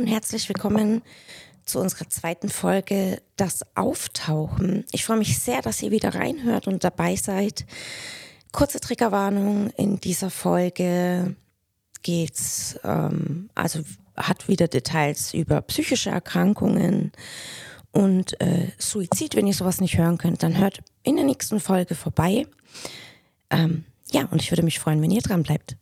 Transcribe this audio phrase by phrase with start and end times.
[0.00, 1.02] und herzlich willkommen
[1.66, 4.86] zu unserer zweiten Folge Das Auftauchen.
[4.92, 7.66] Ich freue mich sehr, dass ihr wieder reinhört und dabei seid.
[8.50, 11.36] Kurze Triggerwarnung, in dieser Folge
[12.02, 13.80] geht's, ähm, also
[14.16, 17.12] hat wieder Details über psychische Erkrankungen
[17.92, 19.36] und äh, Suizid.
[19.36, 22.46] Wenn ihr sowas nicht hören könnt, dann hört in der nächsten Folge vorbei.
[23.50, 25.76] Ähm, ja, und ich würde mich freuen, wenn ihr dran bleibt.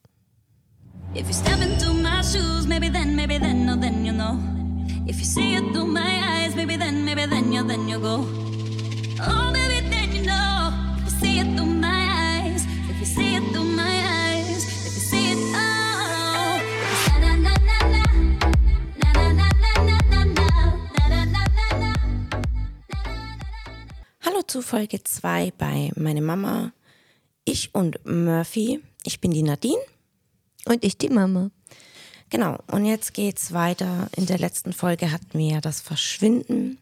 [1.15, 3.98] If you step into my shoes, maybe then, maybe then, no, then you know.
[5.19, 8.25] If you see it through my eyes, maybe then, maybe then, you, then you go.
[9.21, 10.71] Oh, baby, then you know.
[10.99, 14.95] If you see it through my eyes, if you see it through my eyes, if
[14.95, 16.63] you see it, oh.
[17.19, 18.03] Na na na na,
[19.03, 21.93] na na na na na na, na na na na na.
[24.21, 26.73] Hallo zu Folge 2 bei Meine Mama,
[27.45, 28.85] ich und Murphy.
[29.03, 29.83] Ich bin die Nadine.
[30.65, 31.51] Und ich die Mama.
[32.31, 34.09] Genau, und jetzt geht's weiter.
[34.17, 36.79] In der letzten Folge hatten wir ja das Verschwinden.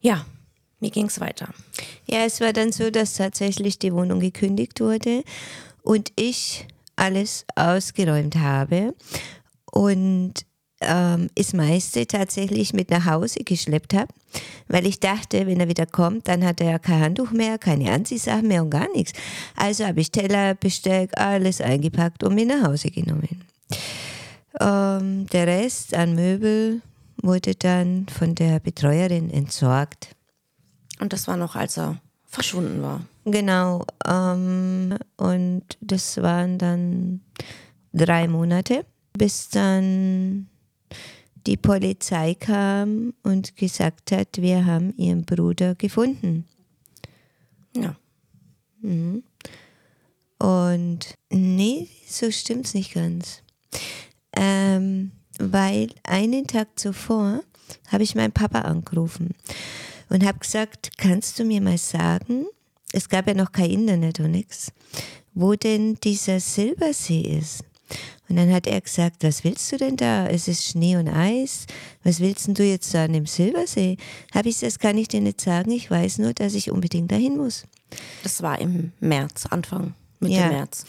[0.00, 0.24] Ja,
[0.80, 1.48] wie ging's weiter?
[2.06, 5.24] Ja, es war dann so, dass tatsächlich die Wohnung gekündigt wurde
[5.82, 6.66] und ich
[6.96, 8.94] alles ausgeräumt habe
[9.72, 10.34] und
[10.80, 14.12] ähm, das meiste tatsächlich mit nach Hause geschleppt habe,
[14.68, 18.46] weil ich dachte, wenn er wieder kommt, dann hat er kein Handtuch mehr, keine Anziehsachen
[18.46, 19.12] mehr und gar nichts.
[19.56, 23.44] Also habe ich Teller, Besteck, alles eingepackt und mit nach Hause genommen.
[24.60, 26.82] Ähm, der Rest an Möbel
[27.22, 30.16] wurde dann von der Betreuerin entsorgt.
[31.00, 33.02] Und das war noch, als er verschwunden war.
[33.24, 33.84] Genau.
[34.06, 37.20] Ähm, und das waren dann
[37.92, 40.48] drei Monate, bis dann
[41.46, 46.44] die Polizei kam und gesagt hat, wir haben ihren Bruder gefunden.
[47.74, 47.96] Ja.
[48.80, 49.22] Mhm.
[50.38, 53.42] Und nee, so stimmt's nicht ganz.
[54.40, 57.42] Ähm, weil einen Tag zuvor
[57.88, 59.34] habe ich meinen Papa angerufen
[60.08, 62.46] und habe gesagt, kannst du mir mal sagen,
[62.92, 64.72] es gab ja noch kein Internet und nichts,
[65.34, 67.64] wo denn dieser Silbersee ist?
[68.28, 70.26] Und dann hat er gesagt, was willst du denn da?
[70.26, 71.66] Es ist Schnee und Eis.
[72.04, 73.96] Was willst denn du jetzt da an dem Silbersee?
[74.34, 75.70] Habe ich gesagt, das kann ich dir nicht sagen.
[75.70, 77.64] Ich weiß nur, dass ich unbedingt dahin muss.
[78.22, 80.48] Das war im März, Anfang, Mitte Ja.
[80.48, 80.84] März.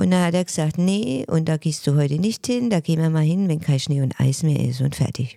[0.00, 3.02] Und dann hat er gesagt, nee, und da gehst du heute nicht hin, da gehen
[3.02, 5.36] wir mal hin, wenn kein Schnee und Eis mehr ist und fertig.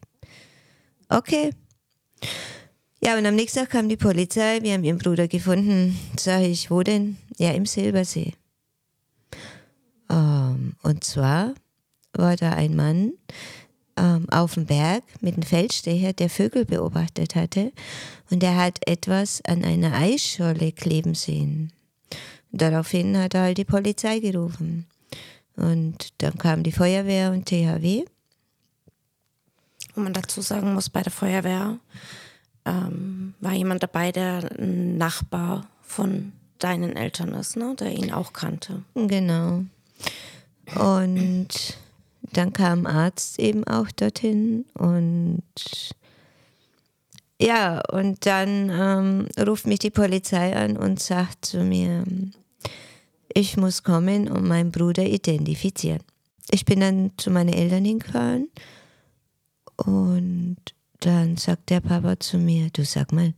[1.09, 1.49] Okay.
[3.03, 5.99] Ja, und am nächsten Tag kam die Polizei, wir haben ihren Bruder gefunden.
[6.17, 7.17] Sag ich, wo denn?
[7.37, 8.35] Ja, im Silbersee.
[10.09, 11.55] Ähm, und zwar
[12.13, 13.11] war da ein Mann
[13.97, 17.73] ähm, auf dem Berg mit einem Feldstecher, der Vögel beobachtet hatte.
[18.29, 21.73] Und der hat etwas an einer Eisscholle kleben sehen.
[22.53, 24.85] Daraufhin hat er halt die Polizei gerufen.
[25.55, 28.05] Und dann kam die Feuerwehr und THW.
[29.95, 31.79] Wo man dazu sagen muss, bei der Feuerwehr
[32.65, 37.75] ähm, war jemand dabei, der ein Nachbar von deinen Eltern ist, ne?
[37.77, 38.83] der ihn auch kannte.
[38.95, 39.63] Genau.
[40.75, 41.77] Und
[42.21, 45.43] dann kam Arzt eben auch dorthin und
[47.41, 52.05] ja, und dann ähm, ruft mich die Polizei an und sagt zu mir,
[53.33, 56.01] ich muss kommen und meinen Bruder identifizieren.
[56.51, 58.49] Ich bin dann zu meinen Eltern hingefahren
[59.77, 60.57] und
[60.99, 63.33] dann sagt der Papa zu mir, du sag mal,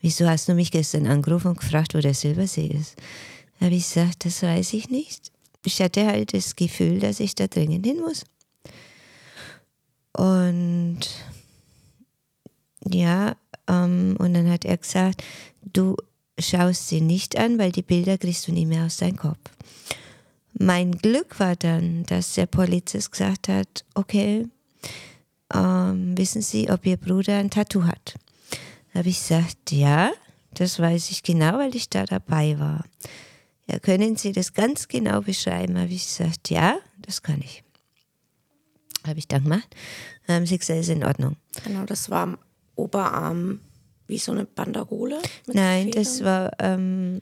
[0.00, 2.96] wieso hast du mich gestern angerufen und gefragt, wo der Silbersee ist?
[3.58, 5.32] Da habe ich gesagt, das weiß ich nicht.
[5.64, 8.24] Ich hatte halt das Gefühl, dass ich da dringend hin muss.
[10.12, 11.00] Und
[12.88, 13.36] ja,
[13.68, 15.22] ähm, und dann hat er gesagt,
[15.62, 15.96] du
[16.38, 19.38] schaust sie nicht an, weil die Bilder kriegst du nie mehr aus deinem Kopf.
[20.58, 24.48] Mein Glück war dann, dass der Polizist gesagt hat, okay,
[25.52, 28.14] ähm, wissen Sie, ob Ihr Bruder ein Tattoo hat?
[28.92, 30.12] Da habe ich gesagt, ja,
[30.54, 32.84] das weiß ich genau, weil ich da dabei war.
[33.70, 35.78] Ja, können Sie das ganz genau beschreiben?
[35.78, 37.62] Habe ich gesagt, ja, das kann ich.
[39.06, 39.68] Habe ich dann gemacht.
[40.26, 41.36] Dann haben sie gesagt, ist in Ordnung.
[41.64, 42.38] Genau, das war am
[42.74, 43.60] Oberarm
[44.06, 45.18] wie so eine Banderole.
[45.46, 47.20] Nein, das war, ähm,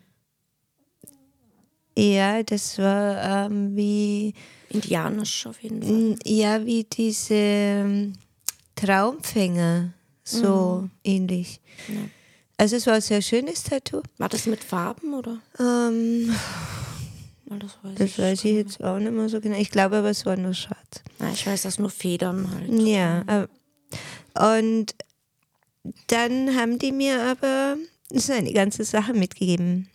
[1.96, 4.34] ja, das war ähm, wie,
[4.70, 6.16] indianisch auf jeden Fall.
[6.26, 8.12] ja, wie diese ähm,
[8.74, 9.92] Traumfänger,
[10.24, 11.60] so ähnlich.
[11.88, 11.94] Ja.
[12.56, 14.02] Also es war ein sehr schönes Tattoo.
[14.18, 15.38] War das mit Farben oder?
[15.58, 16.34] Ähm,
[17.46, 18.18] Das weiß das ich.
[18.18, 19.56] weiß ich jetzt auch nicht mehr so genau.
[19.58, 21.02] Ich glaube aber, es war nur schwarz.
[21.20, 22.72] Ja, ich weiß, dass nur Federn halt.
[22.86, 23.48] Ja, aber-
[24.58, 24.94] und
[26.06, 27.76] dann haben die mir aber
[28.10, 29.88] so eine ganze Sache mitgegeben.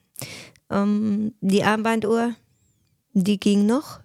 [0.69, 2.35] Ähm, die Armbanduhr,
[3.13, 3.99] die ging noch.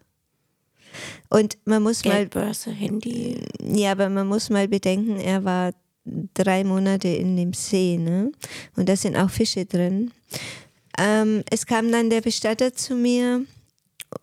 [1.28, 2.76] Und man muss Geldbörse, mal.
[2.76, 3.40] Handy.
[3.62, 5.72] Ja, aber man muss mal bedenken, er war
[6.34, 8.30] drei Monate in dem See, ne?
[8.76, 10.12] Und da sind auch Fische drin.
[10.98, 13.44] Ähm, es kam dann der Bestatter zu mir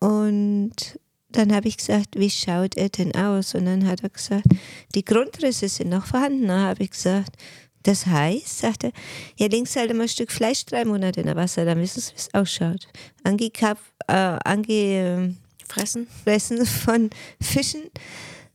[0.00, 0.98] und
[1.36, 3.54] dann habe ich gesagt, wie schaut er denn aus?
[3.54, 4.46] Und dann hat er gesagt,
[4.94, 6.48] die Grundrisse sind noch vorhanden.
[6.48, 7.36] Dann habe ich gesagt,
[7.82, 8.92] das heißt, sagt er,
[9.36, 12.12] ja, links halt immer ein Stück Fleisch drei Monate in der Wasser, dann wissen Sie,
[12.12, 12.88] wie es ausschaut.
[13.24, 14.12] Angekap, äh,
[14.44, 15.34] ange,
[15.68, 16.06] fressen.
[16.24, 17.90] fressen von Fischen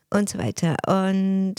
[0.10, 0.78] und so weiter.
[0.88, 1.56] Und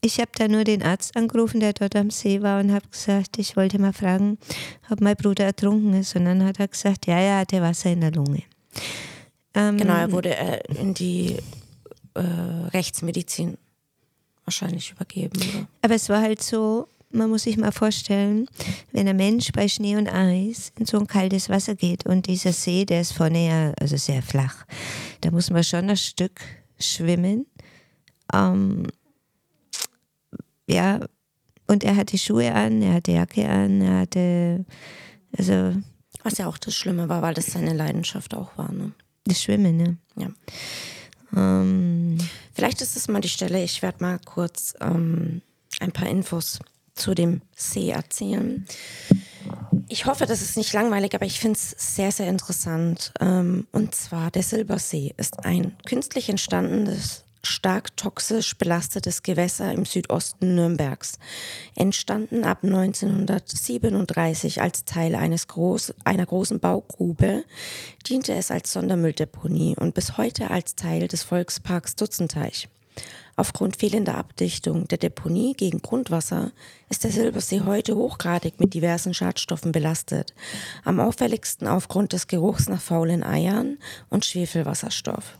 [0.00, 3.38] ich habe da nur den Arzt angerufen, der dort am See war und habe gesagt,
[3.38, 4.38] ich wollte mal fragen,
[4.90, 6.16] ob mein Bruder ertrunken ist.
[6.16, 8.42] Und dann hat er gesagt, ja, er hatte Wasser in der Lunge.
[9.54, 11.36] Ähm, genau, er wurde äh, in die
[12.14, 13.58] äh, Rechtsmedizin
[14.44, 15.40] wahrscheinlich übergeben.
[15.40, 15.66] Oder?
[15.82, 18.48] Aber es war halt so, man muss sich mal vorstellen,
[18.92, 22.52] wenn ein Mensch bei Schnee und Eis in so ein kaltes Wasser geht und dieser
[22.52, 24.64] See, der ist vorne ja also sehr flach,
[25.20, 26.40] da muss man schon ein Stück
[26.78, 27.46] schwimmen.
[28.32, 28.86] Ähm,
[30.66, 31.00] ja,
[31.66, 34.64] und er hatte Schuhe an, er hatte Jacke an, er hatte,
[35.36, 35.74] also.
[36.22, 38.92] Was ja auch das Schlimme war, weil das seine Leidenschaft auch war, ne?
[39.24, 39.96] Das Schwimmen, ne?
[40.16, 40.28] Ja.
[41.36, 42.18] Ähm,
[42.54, 45.42] Vielleicht ist es mal die Stelle, ich werde mal kurz ähm,
[45.80, 46.58] ein paar Infos
[46.94, 48.66] zu dem See erzählen.
[49.88, 53.12] Ich hoffe, das ist nicht langweilig, aber ich finde es sehr, sehr interessant.
[53.20, 60.54] Ähm, und zwar der Silbersee ist ein künstlich entstandenes stark toxisch belastetes Gewässer im Südosten
[60.54, 61.18] Nürnbergs,
[61.74, 67.44] entstanden ab 1937 als Teil eines groß, einer großen Baugrube,
[68.06, 72.68] diente es als Sondermülldeponie und bis heute als Teil des Volksparks Dutzenteich.
[73.34, 76.52] Aufgrund fehlender Abdichtung der Deponie gegen Grundwasser
[76.90, 80.34] ist der Silbersee heute hochgradig mit diversen Schadstoffen belastet.
[80.84, 83.78] Am auffälligsten aufgrund des Geruchs nach faulen Eiern
[84.10, 85.38] und Schwefelwasserstoff.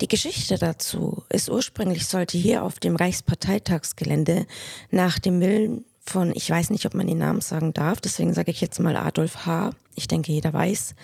[0.00, 4.46] Die Geschichte dazu ist ursprünglich sollte hier auf dem Reichsparteitagsgelände
[4.90, 8.50] nach dem Willen von, ich weiß nicht, ob man den Namen sagen darf, deswegen sage
[8.50, 9.70] ich jetzt mal Adolf H.
[9.94, 10.94] Ich denke, jeder weiß,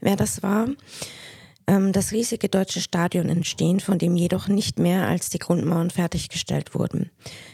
[0.00, 0.68] wer das war.
[1.68, 6.74] Ähm, das riesige deutsche Stadion entstehen, von dem jedoch nicht mehr als die Grundmauern fertiggestellt
[6.74, 7.10] wurden.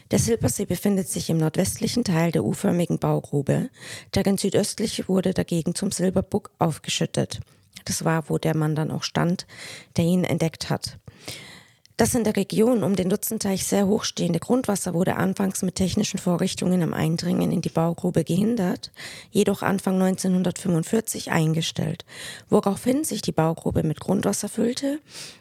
[0.09, 3.69] Der Silbersee befindet sich im nordwestlichen Teil der U-förmigen Baugrube,
[4.15, 7.41] deren südöstliche wurde dagegen zum Silberbuck aufgeschüttet.
[7.85, 9.47] Das war, wo der Mann dann auch stand,
[9.97, 10.97] der ihn entdeckt hat.
[11.97, 16.83] Das in der Region um den Dutzenteich sehr hochstehende Grundwasser wurde anfangs mit technischen Vorrichtungen
[16.83, 18.91] am Eindringen in die Baugrube gehindert,
[19.31, 22.03] jedoch Anfang 1945 eingestellt,
[22.49, 24.99] woraufhin sich die Baugrube mit Grundwasser füllte,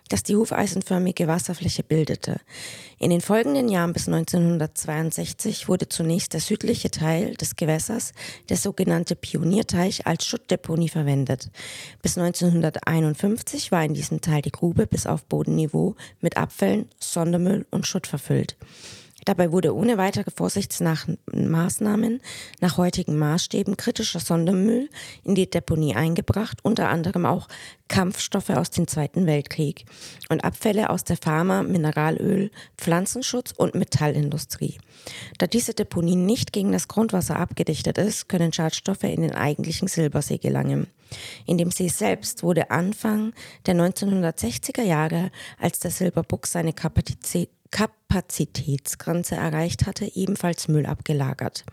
[0.08, 2.36] das die hufeisenförmige Wasserfläche bildete.
[2.98, 8.12] In den folgenden Jahren bis 1962 wurde zunächst der südliche Teil des Gewässers,
[8.48, 11.50] der sogenannte Pionierteich, als Schuttdeponie verwendet.
[12.00, 17.86] Bis 1951 war in diesem Teil die Grube bis auf Bodenniveau mit Abfällen, Sondermüll und
[17.86, 18.56] Schutt verfüllt.
[19.24, 22.20] Dabei wurde ohne weitere Vorsichtsmaßnahmen
[22.60, 24.88] nach heutigen Maßstäben kritischer Sondermüll
[25.22, 27.48] in die Deponie eingebracht, unter anderem auch
[27.88, 29.84] Kampfstoffe aus dem Zweiten Weltkrieg
[30.28, 34.78] und Abfälle aus der Pharma-, Mineralöl-, Pflanzenschutz- und Metallindustrie.
[35.38, 40.38] Da diese Deponie nicht gegen das Grundwasser abgedichtet ist, können Schadstoffe in den eigentlichen Silbersee
[40.38, 40.86] gelangen.
[41.46, 43.32] In dem See selbst wurde Anfang
[43.66, 51.64] der 1960er Jahre, als der Silberbuck seine Kapazität Kapazitätsgrenze erreicht hatte, ebenfalls Müll abgelagert.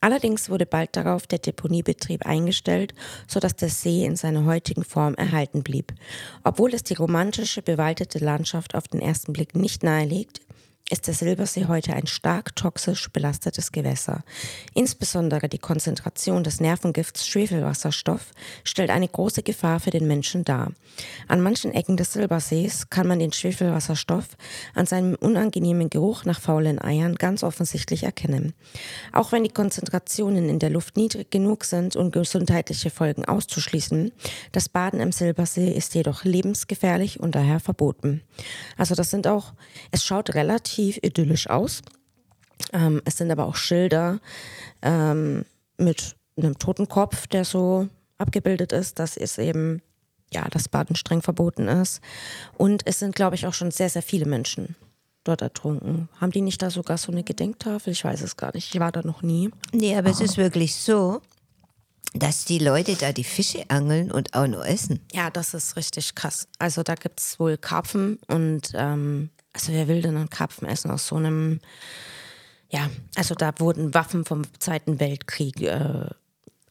[0.00, 2.94] Allerdings wurde bald darauf der Deponiebetrieb eingestellt,
[3.28, 5.94] sodass der See in seiner heutigen Form erhalten blieb.
[6.42, 10.40] Obwohl es die romantische, bewaldete Landschaft auf den ersten Blick nicht nahelegt,
[10.88, 14.22] ist der Silbersee heute ein stark toxisch belastetes Gewässer.
[14.72, 18.30] Insbesondere die Konzentration des Nervengifts Schwefelwasserstoff
[18.62, 20.70] stellt eine große Gefahr für den Menschen dar.
[21.26, 24.36] An manchen Ecken des Silbersees kann man den Schwefelwasserstoff
[24.74, 28.54] an seinem unangenehmen Geruch nach faulen Eiern ganz offensichtlich erkennen.
[29.12, 34.12] Auch wenn die Konzentrationen in der Luft niedrig genug sind, um gesundheitliche Folgen auszuschließen,
[34.52, 38.22] das Baden im Silbersee ist jedoch lebensgefährlich und daher verboten.
[38.76, 39.52] Also das sind auch,
[39.90, 41.82] es schaut relativ relativ idyllisch aus.
[42.72, 44.20] Ähm, es sind aber auch Schilder
[44.82, 45.44] ähm,
[45.78, 49.82] mit einem Totenkopf, der so abgebildet ist, dass es eben,
[50.32, 52.00] ja, das Baden streng verboten ist.
[52.56, 54.74] Und es sind, glaube ich, auch schon sehr, sehr viele Menschen
[55.24, 56.08] dort ertrunken.
[56.20, 57.92] Haben die nicht da sogar so eine Gedenktafel?
[57.92, 58.74] Ich weiß es gar nicht.
[58.74, 59.50] Ich war da noch nie.
[59.72, 60.12] Nee, aber oh.
[60.12, 61.20] es ist wirklich so,
[62.14, 65.00] dass die Leute da die Fische angeln und auch nur essen.
[65.12, 66.48] Ja, das ist richtig krass.
[66.58, 70.90] Also da gibt es wohl Karpfen und ähm, also wer will denn einen Karpfen essen
[70.90, 71.60] aus so einem,
[72.68, 76.10] ja, also da wurden Waffen vom Zweiten Weltkrieg äh,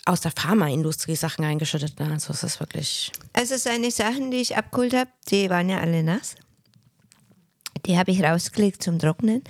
[0.06, 2.00] aus der Pharmaindustrie Sachen eingeschüttet.
[2.00, 3.12] Also es ist wirklich.
[3.34, 6.36] Also seine Sachen, die ich abgeholt habe, die waren ja alle nass.
[7.88, 9.44] Die habe ich rausgelegt zum Trocknen.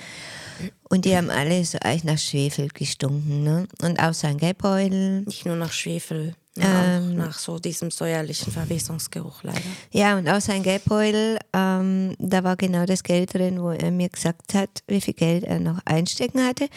[0.87, 3.43] Und die haben alle so eigentlich nach Schwefel gestunken.
[3.43, 3.67] Ne?
[3.81, 5.23] Und auch sein Gelbbeutel.
[5.23, 9.59] Nicht nur nach Schwefel, ähm, nach so diesem säuerlichen Verwesungsgeruch leider.
[9.91, 14.09] Ja, und auch sein Geldbeutel, ähm, da war genau das Geld drin, wo er mir
[14.09, 16.69] gesagt hat, wie viel Geld er noch einstecken hatte.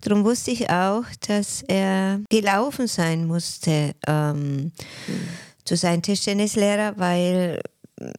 [0.00, 4.72] Darum wusste ich auch, dass er gelaufen sein musste ähm,
[5.06, 5.28] hm.
[5.64, 7.60] zu seinem Tischtennislehrer, weil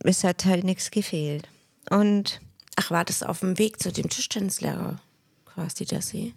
[0.03, 1.47] es hat halt nichts gefehlt.
[1.89, 2.41] Und
[2.79, 4.99] Ach, war das auf dem Weg zu dem Tischtennislehrer
[5.45, 6.31] quasi, Jesse?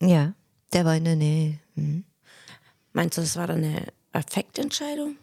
[0.00, 0.34] Ja,
[0.72, 1.58] der war in der Nähe.
[1.74, 2.04] Mhm.
[2.92, 5.16] Meinst du, das war dann eine Affektentscheidung?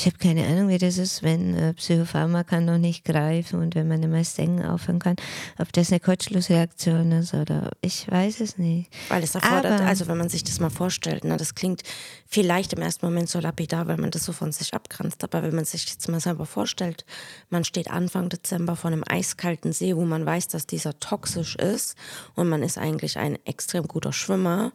[0.00, 3.88] Ich habe keine Ahnung, wie das ist, wenn äh, Psychopharmaka noch nicht greifen und wenn
[3.88, 5.16] man das Denken aufhören kann.
[5.58, 8.92] Ob das eine Kurzschlussreaktion ist oder ich weiß es nicht.
[9.08, 11.82] Weil es erfordert, Aber, also wenn man sich das mal vorstellt, ne, das klingt
[12.28, 15.24] vielleicht im ersten Moment so lapidar, weil man das so von sich abgrenzt.
[15.24, 17.04] Aber wenn man sich jetzt mal selber vorstellt,
[17.50, 21.96] man steht Anfang Dezember vor einem eiskalten See, wo man weiß, dass dieser toxisch ist
[22.36, 24.70] und man ist eigentlich ein extrem guter Schwimmer,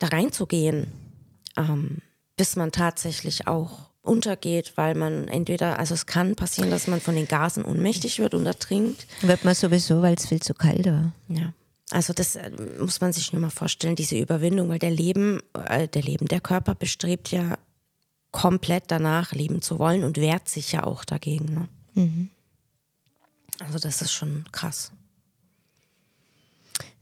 [0.00, 0.88] da reinzugehen,
[1.56, 1.98] ähm,
[2.36, 7.14] bis man tatsächlich auch untergeht, weil man entweder, also es kann passieren, dass man von
[7.14, 9.06] den Gasen ohnmächtig wird und ertrinkt.
[9.20, 11.12] Wird man sowieso, weil es viel zu kalt war.
[11.28, 11.52] Ja.
[11.90, 15.86] Also das äh, muss man sich nur mal vorstellen, diese Überwindung, weil der Leben, äh,
[15.86, 17.58] der Leben, der Körper bestrebt ja
[18.30, 21.52] komplett danach leben zu wollen und wehrt sich ja auch dagegen.
[21.52, 21.68] Ne?
[21.94, 22.30] Mhm.
[23.58, 24.92] Also das ist schon krass.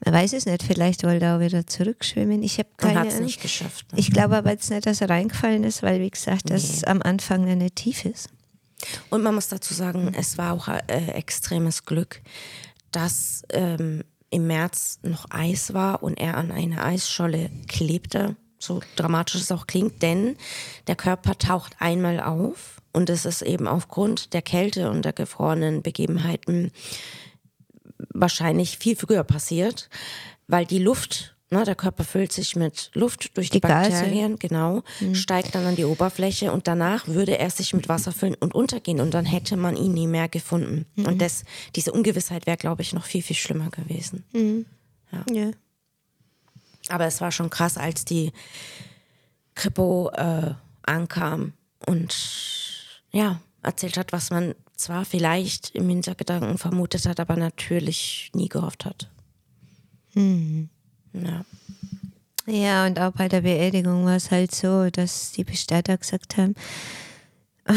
[0.04, 2.42] Man weiß es nicht, vielleicht wollte er auch wieder zurückschwimmen.
[2.42, 3.92] Ich habe keine hat es nicht geschafft.
[3.92, 3.98] Ne?
[3.98, 6.52] Ich glaube aber jetzt nicht, dass er reingefallen ist, weil, wie gesagt, nee.
[6.52, 8.28] das am Anfang nicht tief ist.
[9.10, 12.22] Und man muss dazu sagen, es war auch äh, extremes Glück,
[12.92, 18.36] dass ähm, im März noch Eis war und er an einer Eisscholle klebte.
[18.60, 20.36] So dramatisch es auch klingt, denn
[20.88, 25.82] der Körper taucht einmal auf und es ist eben aufgrund der Kälte und der gefrorenen
[25.82, 26.72] Begebenheiten
[28.10, 29.88] wahrscheinlich viel früher passiert,
[30.46, 34.48] weil die Luft, ne, der Körper füllt sich mit Luft durch die, die Bakterien, Gase.
[34.48, 35.14] genau, mhm.
[35.14, 39.00] steigt dann an die Oberfläche und danach würde er sich mit Wasser füllen und untergehen
[39.00, 40.86] und dann hätte man ihn nie mehr gefunden.
[40.96, 41.06] Mhm.
[41.06, 44.24] Und das, diese Ungewissheit wäre, glaube ich, noch viel, viel schlimmer gewesen.
[44.32, 44.66] Mhm.
[45.12, 45.24] Ja.
[45.32, 45.50] ja.
[46.88, 48.32] Aber es war schon krass, als die
[49.54, 51.52] Kripo äh, ankam
[51.86, 52.14] und
[53.10, 58.84] ja, erzählt hat, was man zwar vielleicht im Hintergedanken vermutet hat, aber natürlich nie gehofft
[58.84, 59.10] hat.
[60.14, 60.70] Hm.
[61.12, 61.44] Ja.
[62.46, 66.54] Ja, und auch bei der Beerdigung war es halt so, dass die Bestatter gesagt haben,
[67.66, 67.74] ah,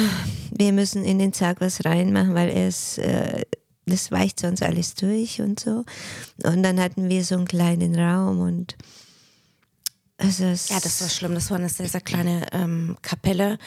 [0.52, 3.42] wir müssen in den Sarg was reinmachen, weil es, äh,
[3.86, 5.84] das weicht sonst alles durch und so.
[6.44, 8.78] Und dann hatten wir so einen kleinen Raum und
[10.18, 11.34] also ja, das war schlimm.
[11.34, 13.58] Das war eine sehr, sehr kleine ähm, Kapelle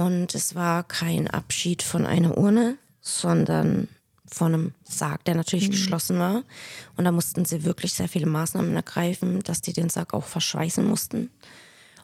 [0.00, 3.88] und es war kein Abschied von einer Urne, sondern
[4.26, 5.72] von einem Sarg, der natürlich mhm.
[5.72, 6.42] geschlossen war.
[6.96, 10.86] Und da mussten sie wirklich sehr viele Maßnahmen ergreifen, dass die den Sarg auch verschweißen
[10.86, 11.30] mussten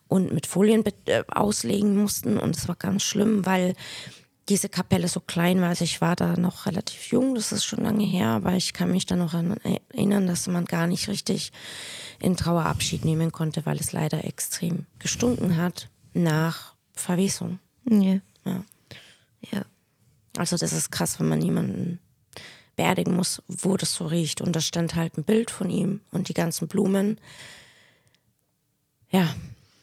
[0.09, 2.37] und mit Folien äh, auslegen mussten.
[2.37, 3.75] Und es war ganz schlimm, weil
[4.51, 5.71] diese Kapelle so klein war.
[5.71, 8.91] Also ich war da noch relativ jung, das ist schon lange her, aber ich kann
[8.91, 11.51] mich da noch erinnern, dass man gar nicht richtig
[12.21, 17.59] in Trauer Abschied nehmen konnte, weil es leider extrem gestunken hat nach Verwesung.
[17.89, 18.21] Ja.
[18.45, 18.65] ja.
[19.53, 19.65] Ja.
[20.37, 21.99] Also das ist krass, wenn man jemanden
[22.77, 24.41] beerdigen muss, wo das so riecht.
[24.41, 27.19] Und da stand halt ein Bild von ihm und die ganzen Blumen.
[29.11, 29.35] Ja.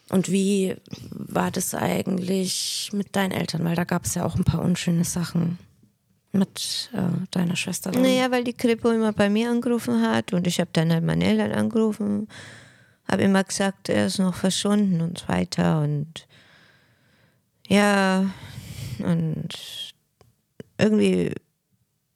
[0.10, 0.76] Und wie
[1.10, 3.64] war das eigentlich mit deinen Eltern?
[3.64, 5.58] Weil da gab es ja auch ein paar unschöne Sachen
[6.32, 7.92] mit äh, deiner Schwester.
[7.92, 8.02] Dann.
[8.04, 11.26] Naja, weil die Kripo immer bei mir angerufen hat und ich habe dann halt meine
[11.26, 12.28] Eltern angerufen,
[13.08, 16.28] habe immer gesagt, er ist noch verschwunden und so weiter und
[17.68, 18.30] ja,
[19.00, 19.94] und
[20.78, 21.34] irgendwie,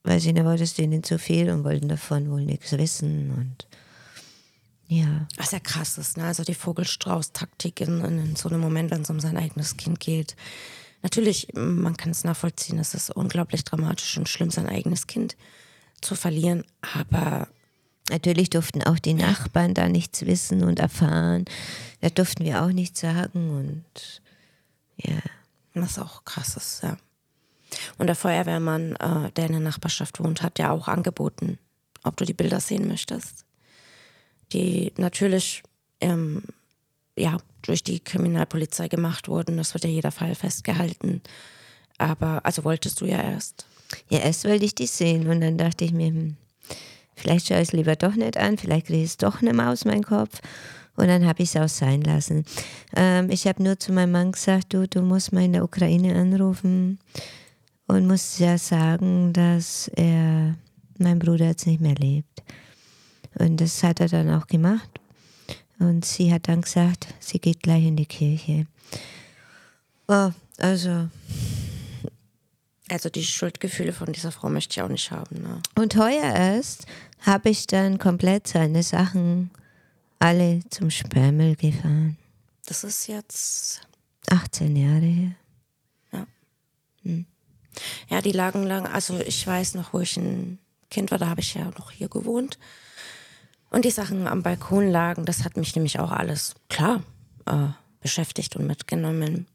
[0.04, 3.68] weiß ich nicht, war das denen zu viel und wollten davon wohl nichts wissen und
[4.90, 5.28] ja.
[5.36, 6.26] Was ja krass ist, ne?
[6.26, 10.36] Also die Vogelstrauß-Taktik in, in, so einem Moment, wenn es um sein eigenes Kind geht.
[11.04, 15.36] Natürlich, man kann es nachvollziehen, es ist unglaublich dramatisch und schlimm, sein eigenes Kind
[16.02, 17.48] zu verlieren, aber.
[18.10, 21.44] Natürlich durften auch die Nachbarn da nichts wissen und erfahren.
[22.00, 24.22] Da durften wir auch nichts sagen und
[24.96, 25.20] ja.
[25.82, 26.98] Was auch krass ist, ja.
[27.98, 31.60] Und der Feuerwehrmann, äh, der in der Nachbarschaft wohnt, hat ja auch angeboten,
[32.04, 33.46] ob du die Bilder sehen möchtest.
[34.54, 35.64] Die natürlich
[36.00, 36.44] ähm,
[37.18, 39.58] ja, durch die Kriminalpolizei gemacht wurden.
[39.58, 41.22] Das wird ja jeder Fall festgehalten.
[41.98, 43.66] Aber, also wolltest du ja erst.
[44.10, 46.38] Ja, erst wollte ich die sehen und dann dachte ich mir, hm,
[47.16, 49.70] vielleicht schaue ich es lieber doch nicht an, vielleicht kriege ich es doch nicht mehr
[49.70, 50.42] aus meinem Kopf.
[50.98, 52.44] Und dann habe ich es auch sein lassen.
[52.96, 56.16] Ähm, ich habe nur zu meinem Mann gesagt, du, du musst mal in der Ukraine
[56.16, 57.00] anrufen
[57.86, 60.56] und muss ja sagen, dass er,
[60.98, 62.44] mein Bruder jetzt nicht mehr lebt.
[63.36, 64.90] Und das hat er dann auch gemacht.
[65.78, 68.66] Und sie hat dann gesagt, sie geht gleich in die Kirche.
[70.08, 71.10] Oh, also.
[72.90, 75.44] Also die Schuldgefühle von dieser Frau möchte ich auch nicht haben.
[75.44, 75.62] Ne?
[75.76, 76.88] Und heuer erst
[77.20, 79.52] habe ich dann komplett seine Sachen
[80.20, 82.18] alle zum Sperrmüll gefahren.
[82.66, 83.82] Das ist jetzt
[84.30, 85.32] 18 Jahre her.
[86.12, 86.28] Ja.
[87.04, 87.26] Hm.
[88.10, 90.60] Ja, die lagen lang, also ich weiß noch, wo ich ein
[90.90, 92.58] Kind war, da habe ich ja noch hier gewohnt.
[93.70, 97.04] Und die Sachen am Balkon lagen, das hat mich nämlich auch alles, klar,
[97.46, 97.68] äh,
[98.00, 99.48] beschäftigt und mitgenommen.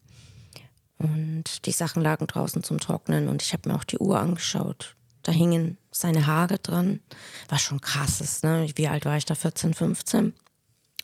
[0.99, 4.95] Und die Sachen lagen draußen zum Trocknen und ich habe mir auch die Uhr angeschaut.
[5.23, 7.01] Da hingen seine Haare dran.
[7.49, 8.69] Was schon krass ist, ne?
[8.75, 9.35] Wie alt war ich da?
[9.35, 10.35] 14, 15?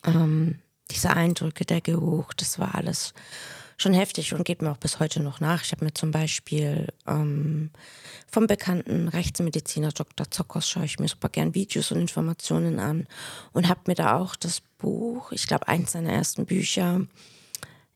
[0.05, 0.59] Ähm,
[0.91, 3.13] diese Eindrücke, der Geruch, das war alles
[3.81, 5.63] schon heftig und geht mir auch bis heute noch nach.
[5.63, 7.71] Ich habe mir zum Beispiel ähm,
[8.29, 10.29] vom bekannten Rechtsmediziner Dr.
[10.29, 13.07] Zockers schaue ich mir super gern Videos und Informationen an
[13.53, 17.01] und habe mir da auch das Buch, ich glaube eins seiner ersten Bücher,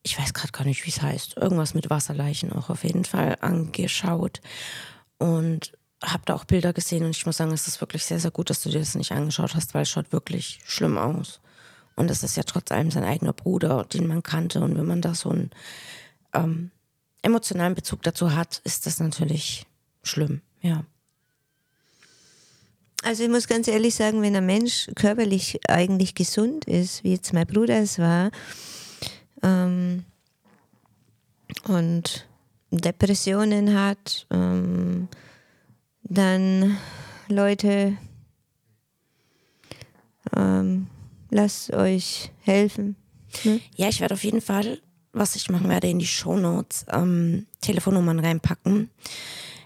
[0.03, 3.37] ich weiß gerade gar nicht, wie es heißt, irgendwas mit Wasserleichen auch auf jeden Fall
[3.41, 4.41] angeschaut
[5.17, 8.31] und habe da auch Bilder gesehen und ich muss sagen, es ist wirklich sehr, sehr
[8.31, 11.39] gut, dass du dir das nicht angeschaut hast, weil es schaut wirklich schlimm aus.
[11.95, 14.61] Und es ist ja trotz allem sein eigener Bruder, den man kannte.
[14.61, 15.51] Und wenn man da so einen
[16.33, 16.71] ähm,
[17.21, 19.65] emotionalen Bezug dazu hat, ist das natürlich
[20.03, 20.83] schlimm, ja.
[23.03, 27.33] Also ich muss ganz ehrlich sagen, wenn ein Mensch körperlich eigentlich gesund ist, wie jetzt
[27.33, 28.31] mein Bruder es war,
[29.41, 30.05] ähm,
[31.65, 32.25] und
[32.71, 35.09] Depressionen hat, ähm,
[36.03, 36.77] dann
[37.27, 37.97] Leute,
[40.35, 40.87] ähm,
[41.33, 42.95] lasst euch helfen.
[43.43, 43.59] Ne?
[43.75, 44.79] Ja, ich werde auf jeden Fall,
[45.11, 48.89] was ich machen werde, in die Shownotes ähm, Telefonnummern reinpacken.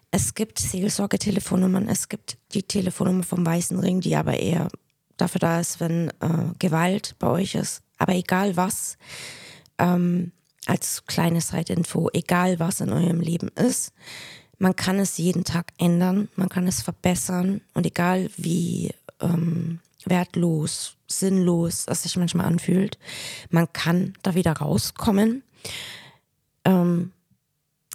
[0.09, 4.69] Es gibt Seelsorge-Telefonnummern, es gibt die Telefonnummer vom Weißen Ring, die aber eher
[5.17, 7.81] dafür da ist, wenn äh, Gewalt bei euch ist.
[7.97, 8.97] Aber egal was,
[9.77, 10.31] ähm,
[10.65, 13.93] als kleine Side-Info, egal was in eurem Leben ist,
[14.59, 20.97] man kann es jeden Tag ändern, man kann es verbessern und egal wie ähm, wertlos,
[21.07, 22.97] sinnlos es sich manchmal anfühlt.
[23.49, 25.43] Man kann da wieder rauskommen.
[26.65, 27.11] Ähm,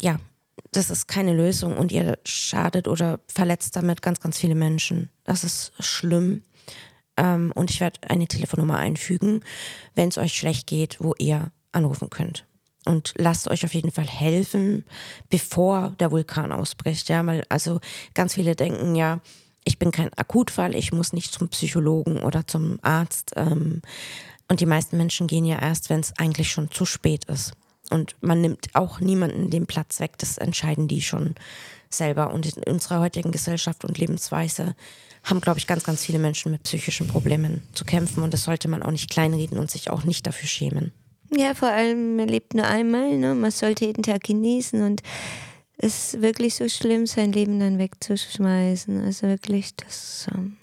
[0.00, 0.18] ja,
[0.72, 5.10] das ist keine Lösung und ihr schadet oder verletzt damit ganz, ganz viele Menschen.
[5.24, 6.42] Das ist schlimm.
[7.16, 9.42] Ähm, und ich werde eine Telefonnummer einfügen,
[9.94, 12.46] wenn es euch schlecht geht, wo ihr anrufen könnt.
[12.84, 14.84] Und lasst euch auf jeden Fall helfen,
[15.28, 17.08] bevor der Vulkan ausbricht.
[17.08, 17.80] Ja, weil also
[18.14, 19.20] ganz viele denken ja,
[19.64, 23.32] ich bin kein Akutfall, ich muss nicht zum Psychologen oder zum Arzt.
[23.36, 23.82] Ähm,
[24.48, 27.52] und die meisten Menschen gehen ja erst, wenn es eigentlich schon zu spät ist.
[27.90, 31.34] Und man nimmt auch niemanden den Platz weg, das entscheiden die schon
[31.90, 32.32] selber.
[32.32, 34.74] Und in unserer heutigen Gesellschaft und Lebensweise
[35.24, 38.22] haben, glaube ich, ganz, ganz viele Menschen mit psychischen Problemen zu kämpfen.
[38.22, 40.92] Und das sollte man auch nicht kleinreden und sich auch nicht dafür schämen.
[41.34, 43.34] Ja, vor allem, man lebt nur einmal, ne?
[43.34, 45.02] man sollte jeden Tag genießen und
[45.78, 49.00] ist wirklich so schlimm, sein Leben dann wegzuschmeißen.
[49.00, 50.56] Also wirklich, das ähm,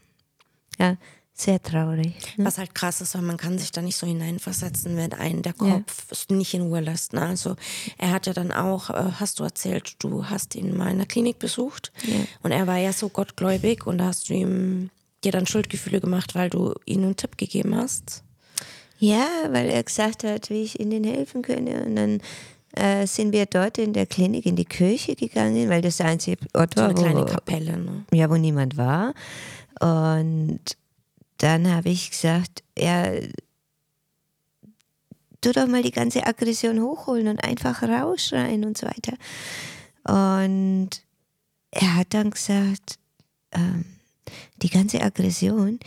[0.77, 0.97] ja
[1.39, 2.15] sehr traurig.
[2.37, 2.45] Ne?
[2.45, 5.53] Was halt krass ist, weil man kann sich da nicht so hineinversetzen, wenn einen der
[5.53, 6.35] Kopf ja.
[6.35, 7.13] nicht in Ruhe lässt.
[7.13, 7.21] Ne?
[7.21, 7.55] Also
[7.97, 11.07] er hat ja dann auch, äh, hast du erzählt, du hast ihn mal in der
[11.07, 12.17] Klinik besucht ja.
[12.43, 14.89] und er war ja so gottgläubig und da hast du ihm
[15.23, 18.23] dir dann Schuldgefühle gemacht, weil du ihm einen Tipp gegeben hast.
[18.99, 22.21] Ja, weil er gesagt hat, wie ich ihnen helfen könne und dann
[22.75, 26.37] äh, sind wir dort in der Klinik in die Kirche gegangen, weil das der einzige
[26.53, 28.05] Ort war, so eine kleine Kapelle, ne?
[28.11, 29.13] ja, wo niemand war.
[29.79, 30.59] Und
[31.37, 33.11] dann habe ich gesagt, ja,
[35.41, 39.13] tu doch mal die ganze Aggression hochholen und einfach rausschreien und so weiter.
[40.03, 40.89] Und
[41.71, 42.99] er hat dann gesagt,
[43.51, 43.85] ähm,
[44.61, 45.79] die ganze Aggression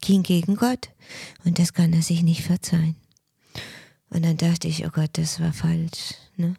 [0.00, 0.90] ging gegen Gott
[1.44, 2.96] und das kann er sich nicht verzeihen.
[4.10, 6.14] Und dann dachte ich, oh Gott, das war falsch.
[6.36, 6.56] Ne?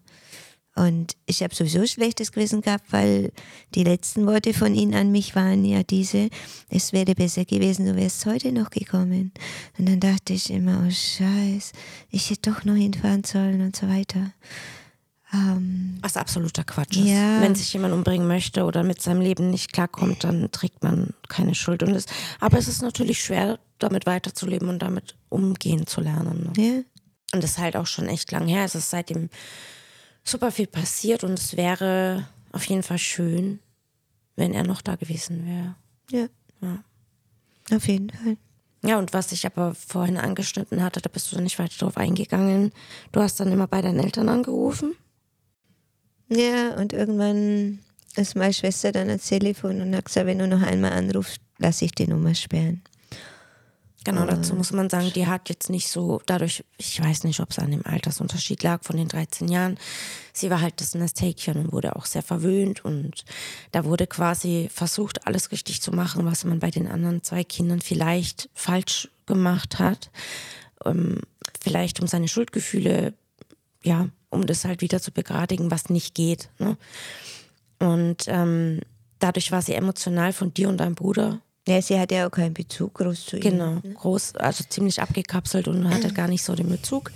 [0.75, 3.33] Und ich habe sowieso schlechtes Gewissen gehabt, weil
[3.75, 6.29] die letzten Worte von ihnen an mich waren ja diese,
[6.69, 9.33] es wäre besser gewesen, du wärst heute noch gekommen.
[9.77, 11.73] Und dann dachte ich immer, oh Scheiß,
[12.09, 14.31] ich hätte doch noch hinfahren sollen und so weiter.
[15.33, 17.07] Ähm, Was absoluter Quatsch ist.
[17.07, 17.41] Ja.
[17.41, 21.55] Wenn sich jemand umbringen möchte oder mit seinem Leben nicht klarkommt, dann trägt man keine
[21.55, 21.83] Schuld.
[21.83, 22.05] Und es,
[22.39, 26.51] aber es ist natürlich schwer, damit weiterzuleben und damit umgehen zu lernen.
[26.55, 26.63] Ne?
[26.63, 26.83] Ja.
[27.33, 28.65] Und das ist halt auch schon echt lang her.
[28.65, 29.29] Es ist seitdem
[30.23, 33.59] super viel passiert und es wäre auf jeden Fall schön,
[34.35, 35.75] wenn er noch da gewesen wäre.
[36.11, 36.27] Ja.
[36.61, 36.83] ja.
[37.75, 38.37] Auf jeden Fall.
[38.83, 42.71] Ja, und was ich aber vorhin angeschnitten hatte, da bist du nicht weiter drauf eingegangen.
[43.11, 44.95] Du hast dann immer bei deinen Eltern angerufen.
[46.29, 47.79] Ja, und irgendwann
[48.15, 51.85] ist meine Schwester dann ans Telefon und hat gesagt, wenn du noch einmal anrufst, lasse
[51.85, 52.81] ich die Nummer sperren.
[54.03, 57.51] Genau, dazu muss man sagen, die hat jetzt nicht so, dadurch, ich weiß nicht, ob
[57.51, 59.77] es an dem Altersunterschied lag von den 13 Jahren.
[60.33, 63.25] Sie war halt das Nesthäkchen und wurde auch sehr verwöhnt und
[63.71, 67.79] da wurde quasi versucht, alles richtig zu machen, was man bei den anderen zwei Kindern
[67.79, 70.09] vielleicht falsch gemacht hat.
[70.83, 71.19] Ähm,
[71.59, 73.13] vielleicht um seine Schuldgefühle,
[73.83, 76.49] ja, um das halt wieder zu begradigen, was nicht geht.
[76.57, 76.75] Ne?
[77.77, 78.79] Und ähm,
[79.19, 82.53] dadurch war sie emotional von dir und deinem Bruder ja, sie hat ja auch keinen
[82.53, 83.41] Bezug groß zu ihm.
[83.41, 87.11] Genau, groß, also ziemlich abgekapselt und hatte gar nicht so den Bezug.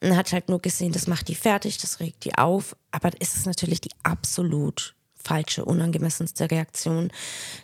[0.00, 2.76] Und hat halt nur gesehen, das macht die fertig, das regt die auf.
[2.90, 4.94] Aber ist es natürlich die absolut
[5.24, 7.10] falsche, unangemessenste Reaktion,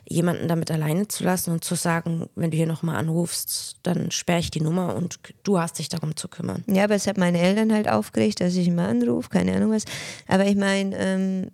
[0.09, 4.41] jemanden damit alleine zu lassen und zu sagen, wenn du hier nochmal anrufst, dann sperre
[4.41, 6.65] ich die Nummer und du hast dich darum zu kümmern.
[6.67, 9.85] Ja, aber es hat meine Eltern halt aufgeregt, dass ich immer anrufe, keine Ahnung was.
[10.27, 11.51] Aber ich meine, ähm,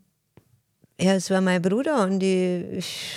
[1.01, 2.65] ja, es war mein Bruder und die.
[2.79, 3.11] Ich,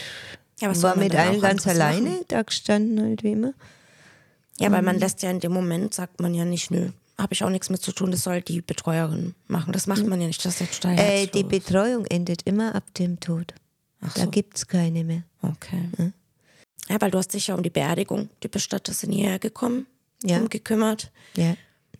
[0.59, 2.25] ja, war mit allen ganz alleine machen?
[2.27, 3.53] da gestanden, halt wie immer.
[4.59, 5.01] Ja, weil man mhm.
[5.01, 7.81] lässt ja in dem Moment, sagt man ja nicht, nö, habe ich auch nichts mit
[7.81, 9.73] zu tun, das soll die Betreuerin machen.
[9.73, 12.83] Das macht man ja nicht, das ist ja total äh, Die Betreuung endet immer ab
[12.95, 13.53] dem Tod.
[14.01, 14.29] Ach da so.
[14.29, 15.23] gibt es keine mehr.
[15.41, 15.89] Okay.
[15.97, 16.11] Ja?
[16.89, 17.01] ja?
[17.01, 19.87] weil du hast dich ja um die Beerdigung, die Bestatter sind hierher gekommen,
[20.23, 20.39] ja.
[20.39, 21.11] gekümmert.
[21.35, 21.55] Ja.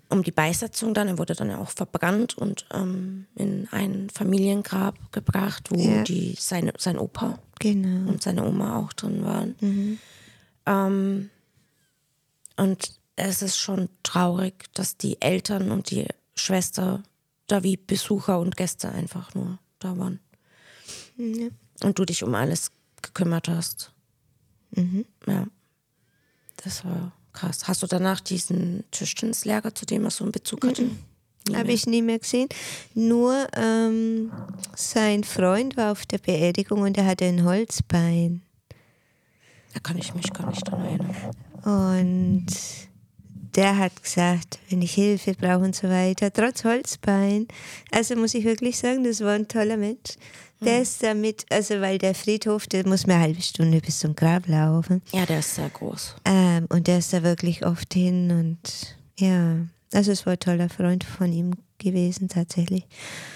[0.10, 5.12] Um die Beisetzung dann, er wurde dann ja auch verbrannt und ähm, in ein Familiengrab
[5.12, 6.04] gebracht, wo ja.
[6.04, 8.10] die, seine, sein Opa Genau.
[8.10, 9.56] Und seine Oma auch drin waren.
[9.60, 10.00] Mhm.
[10.66, 11.30] Ähm,
[12.56, 17.04] und es ist schon traurig, dass die Eltern und die Schwester
[17.48, 20.20] da wie Besucher und Gäste einfach nur da waren.
[21.18, 21.52] Mhm.
[21.84, 23.92] Und du dich um alles gekümmert hast.
[24.72, 25.06] Mhm.
[25.28, 25.48] Ja.
[26.64, 27.68] Das war krass.
[27.68, 30.90] Hast du danach diesen Tischtennislehrer, zu dem er so einen Bezug hatte?
[31.54, 32.50] Habe ich nie mehr gesehen.
[32.94, 34.32] Nur ähm,
[34.76, 38.42] sein Freund war auf der Beerdigung und er hatte ein Holzbein.
[39.74, 41.16] Da kann ich mich gar nicht dran erinnern.
[41.64, 42.48] Und
[43.56, 47.48] der hat gesagt, wenn ich Hilfe brauche und so weiter, trotz Holzbein.
[47.92, 50.18] Also muss ich wirklich sagen, das war ein toller Mensch.
[50.62, 50.82] Der hm.
[50.82, 54.48] ist damit, also weil der Friedhof, der muss mir eine halbe Stunde bis zum Grab
[54.48, 55.02] laufen.
[55.12, 56.16] Ja, der ist sehr groß.
[56.26, 59.58] Ähm, und der ist da wirklich oft hin und ja,
[59.94, 62.86] also es war ein toller Freund von ihm gewesen tatsächlich.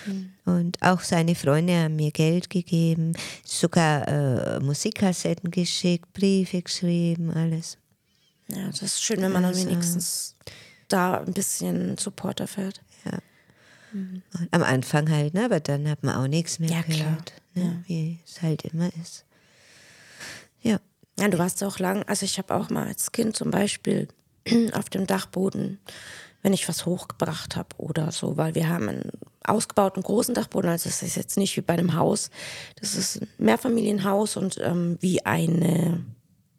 [0.05, 0.33] Mhm.
[0.45, 3.13] Und auch seine Freunde haben mir Geld gegeben,
[3.45, 7.77] sogar äh, Musikkassetten geschickt, Briefe geschrieben, alles.
[8.49, 10.35] Ja, das ist schön, wenn man also, dann wenigstens
[10.89, 12.81] da ein bisschen Support erfährt.
[13.05, 13.17] Ja.
[13.93, 14.21] Mhm.
[14.51, 15.45] Am Anfang halt, ne?
[15.45, 17.63] aber dann hat man auch nichts mehr ja, gehört, ne?
[17.63, 17.71] ja.
[17.87, 19.25] wie es halt immer ist.
[20.61, 20.79] Ja.
[21.19, 24.07] Ja, du warst auch lang, also ich habe auch mal als Kind zum Beispiel
[24.73, 25.79] auf dem Dachboden
[26.43, 29.11] wenn ich was hochgebracht habe oder so, weil wir haben einen
[29.45, 32.29] ausgebauten großen Dachboden, also es ist jetzt nicht wie bei einem Haus,
[32.79, 36.05] das ist ein Mehrfamilienhaus und ähm, wie eine,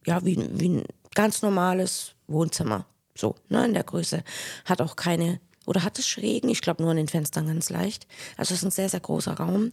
[0.06, 4.24] ja, wie, wie ein ganz normales Wohnzimmer, so, ne, in der Größe,
[4.64, 8.06] hat auch keine, oder hat es Schrägen, ich glaube nur an den Fenstern ganz leicht,
[8.36, 9.72] also es ist ein sehr, sehr großer Raum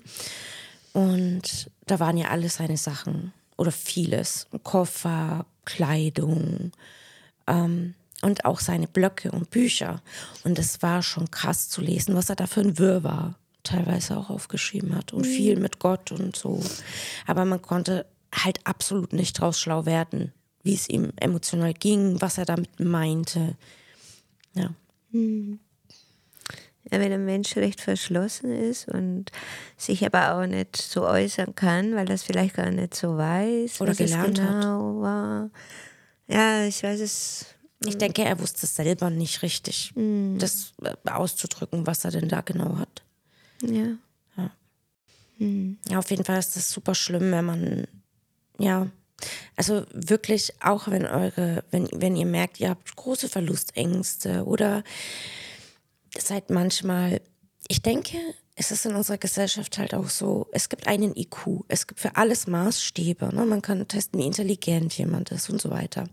[0.93, 6.71] und da waren ja alle seine Sachen oder vieles, Koffer, Kleidung,
[7.47, 10.01] ähm, und auch seine Blöcke und Bücher.
[10.43, 14.29] Und es war schon krass zu lesen, was er da für ein Wirrwarr teilweise auch
[14.29, 15.31] aufgeschrieben hat und mhm.
[15.31, 16.63] viel mit Gott und so.
[17.27, 20.31] Aber man konnte halt absolut nicht draus schlau werden,
[20.63, 23.55] wie es ihm emotional ging, was er damit meinte.
[24.53, 24.69] Ja.
[25.11, 25.59] Mhm.
[26.91, 29.31] Ja, wenn ein Mensch recht verschlossen ist und
[29.77, 33.95] sich aber auch nicht so äußern kann, weil das vielleicht gar nicht so weiß, oder
[33.95, 35.01] gelernt genau hat.
[35.01, 35.49] war.
[36.27, 37.45] Ja, ich weiß es
[37.85, 40.37] ich denke, er wusste es selber nicht richtig, mhm.
[40.37, 43.01] das äh, auszudrücken, was er denn da genau hat.
[43.63, 43.97] Ja.
[44.37, 44.51] Ja.
[45.39, 45.79] Mhm.
[45.89, 47.87] ja, auf jeden Fall ist das super schlimm, wenn man,
[48.59, 48.87] ja,
[49.55, 54.83] also wirklich, auch wenn eure, wenn, wenn ihr merkt, ihr habt große Verlustängste oder
[56.17, 57.21] seid manchmal,
[57.67, 58.17] ich denke,
[58.55, 62.15] es ist in unserer Gesellschaft halt auch so, es gibt einen IQ, es gibt für
[62.15, 63.33] alles Maßstäbe.
[63.33, 63.45] Ne?
[63.45, 66.07] Man kann testen, wie intelligent jemand ist und so weiter.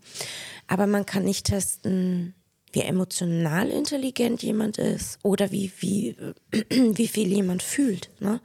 [0.67, 2.35] Aber man kann nicht testen,
[2.73, 6.17] wie emotional intelligent jemand ist oder wie, wie,
[6.71, 8.11] wie viel jemand fühlt.
[8.21, 8.41] Ne?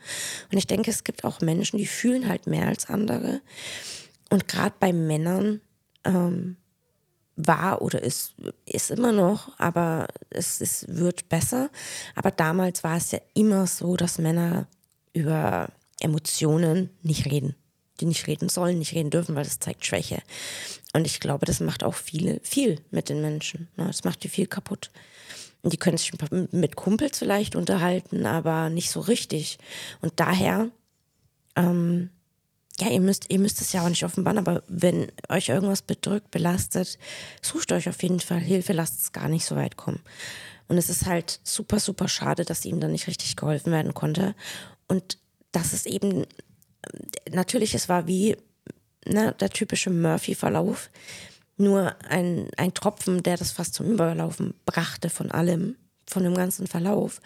[0.52, 3.42] Und ich denke, es gibt auch Menschen, die fühlen halt mehr als andere.
[4.30, 5.62] Und gerade bei Männern
[6.04, 6.58] ähm,
[7.36, 8.34] war oder ist,
[8.66, 11.70] ist immer noch, aber es, es wird besser.
[12.16, 14.68] Aber damals war es ja immer so, dass Männer
[15.14, 15.70] über
[16.00, 17.56] Emotionen nicht reden.
[18.00, 20.22] Die nicht reden sollen, nicht reden dürfen, weil das zeigt Schwäche.
[20.94, 23.68] Und ich glaube, das macht auch viele, viel mit den Menschen.
[23.78, 23.88] Ne?
[23.88, 24.92] Das macht die viel kaputt.
[25.62, 26.12] Und die können sich
[26.52, 29.60] mit Kumpels vielleicht unterhalten, aber nicht so richtig.
[30.02, 30.70] Und daher
[31.56, 32.10] ähm,
[32.80, 36.32] ja, ihr müsst, ihr müsst es ja auch nicht offenbaren, aber wenn euch irgendwas bedrückt,
[36.32, 36.98] belastet,
[37.42, 40.02] sucht euch auf jeden Fall Hilfe, lasst es gar nicht so weit kommen.
[40.68, 44.34] Und es ist halt super, super schade, dass ihm dann nicht richtig geholfen werden konnte.
[44.88, 45.20] Und
[45.52, 46.26] dass es eben,
[47.32, 48.38] natürlich, es war wie
[49.06, 50.90] ne, der typische Murphy-Verlauf,
[51.58, 55.76] nur ein, ein Tropfen, der das fast zum Überlaufen brachte von allem,
[56.08, 57.22] von dem ganzen Verlauf.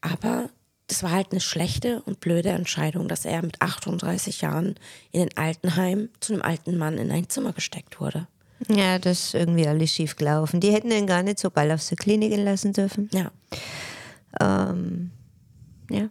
[0.00, 0.50] Aber
[0.90, 4.74] das war halt eine schlechte und blöde Entscheidung, dass er mit 38 Jahren
[5.12, 8.26] in ein Altenheim zu einem alten Mann in ein Zimmer gesteckt wurde.
[8.68, 10.58] Ja, das ist irgendwie alles schief gelaufen.
[10.58, 13.08] Die hätten ihn gar nicht so bald auf die Klinik lassen dürfen.
[13.14, 13.30] Ja.
[14.40, 15.12] Ähm,
[15.88, 16.10] ja.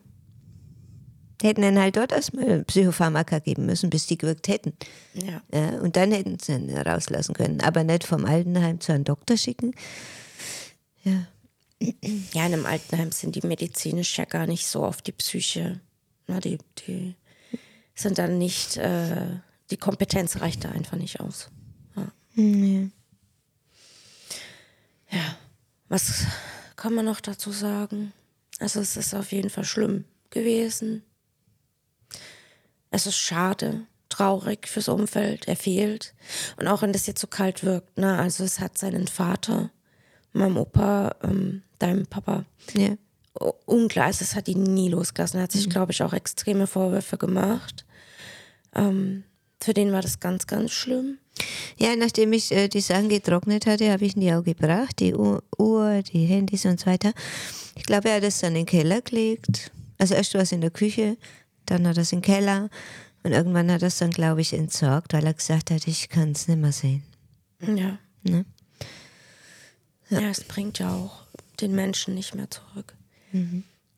[1.42, 4.74] Die hätten ihn halt dort erstmal Psychopharmaka geben müssen, bis die gewirkt hätten.
[5.14, 5.42] Ja.
[5.54, 7.60] Ja, und dann hätten sie ihn rauslassen können.
[7.62, 9.76] Aber nicht vom Altenheim zu einem Doktor schicken.
[11.04, 11.28] Ja.
[11.82, 15.80] Ja, in einem Altenheim sind die medizinisch ja gar nicht so auf die Psyche.
[16.28, 17.16] Na, die, die
[17.96, 19.40] sind dann nicht, äh,
[19.72, 21.50] die Kompetenz reicht da einfach nicht aus.
[22.34, 22.90] Nee.
[25.10, 25.38] Ja,
[25.90, 26.24] was
[26.76, 28.14] kann man noch dazu sagen?
[28.60, 31.04] Also es ist auf jeden Fall schlimm gewesen.
[32.92, 36.14] Es ist schade, traurig fürs Umfeld, er fehlt.
[36.58, 38.18] Und auch wenn das jetzt so kalt wirkt, ne?
[38.18, 39.72] Also es hat seinen Vater,
[40.32, 42.96] meinem Opa, ähm, deinem Papa, Ja.
[43.66, 45.40] unklar ist, es hat ihn nie losgelassen.
[45.40, 47.86] Er hat sich, glaube ich, auch extreme Vorwürfe gemacht.
[48.76, 49.24] Ähm,
[49.62, 51.18] für den war das ganz, ganz schlimm.
[51.78, 55.14] Ja, nachdem ich äh, die Sachen getrocknet hatte, habe ich ihn die auch gebracht, die
[55.16, 57.14] Uhr, Uhr, die Handys und so weiter.
[57.76, 59.72] Ich glaube, er hat es dann in den Keller gelegt.
[59.98, 61.18] Also erst war es in der Küche,
[61.66, 62.70] dann hat er es in den Keller
[63.24, 66.32] und irgendwann hat er es dann, glaube ich, entsorgt, weil er gesagt hat, ich kann
[66.32, 67.04] es nicht mehr sehen.
[67.62, 67.98] Ja.
[68.24, 68.46] Ne?
[70.10, 70.22] Ja.
[70.30, 71.29] es bringt ja auch
[71.62, 72.96] den Menschen nicht mehr zurück.